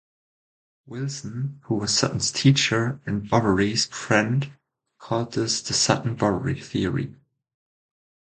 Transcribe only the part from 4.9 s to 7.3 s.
called this the "Sutton-Boveri Theory".